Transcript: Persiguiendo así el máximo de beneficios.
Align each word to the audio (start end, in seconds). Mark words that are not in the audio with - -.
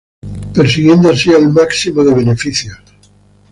Persiguiendo 0.55 1.11
así 1.11 1.31
el 1.31 1.49
máximo 1.49 2.03
de 2.03 2.15
beneficios. 2.15 2.75